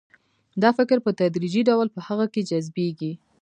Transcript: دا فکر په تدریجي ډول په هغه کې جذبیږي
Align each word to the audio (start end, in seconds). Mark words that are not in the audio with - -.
دا 0.61 0.69
فکر 0.77 0.97
په 1.05 1.11
تدریجي 1.19 1.61
ډول 1.69 1.87
په 1.95 1.99
هغه 2.07 2.25
کې 2.33 2.41
جذبیږي 2.49 3.11